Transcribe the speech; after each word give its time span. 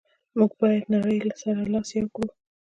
موږ 0.37 0.51
باید 0.61 0.83
نړی 0.95 1.17
سره 1.41 1.61
لاس 1.73 1.89
یو 1.97 2.07
کړو. 2.13 2.27